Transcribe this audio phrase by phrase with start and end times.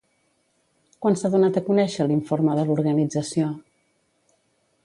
[1.05, 3.55] Quan s'ha donat a conèixer l'informe de l'Organització?